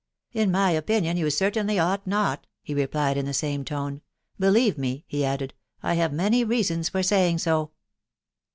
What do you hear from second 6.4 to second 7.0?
rea sons